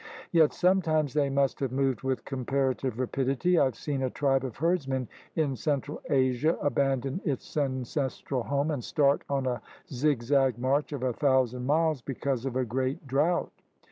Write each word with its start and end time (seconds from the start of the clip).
Yet 0.31 0.51
sometimes 0.51 1.13
they 1.13 1.29
may 1.29 1.41
have 1.59 1.71
moved 1.71 2.01
with 2.01 2.25
comparative 2.25 2.97
rapidity. 2.99 3.59
I 3.59 3.65
have 3.65 3.75
seen 3.75 4.01
a 4.01 4.09
tribe 4.09 4.43
of 4.43 4.57
herds 4.57 4.87
men 4.87 5.07
in 5.35 5.55
central 5.55 6.01
Asia 6.09 6.57
abandon 6.59 7.21
its 7.23 7.55
ancestral 7.55 8.41
home 8.41 8.71
and 8.71 8.83
start 8.83 9.21
on 9.29 9.45
a 9.45 9.61
zigzag 9.93 10.57
march 10.57 10.91
of 10.91 11.03
a 11.03 11.13
thousand 11.13 11.67
miles 11.67 12.01
because 12.01 12.47
of 12.47 12.55
a 12.55 12.65
great 12.65 13.05
drought. 13.05 13.51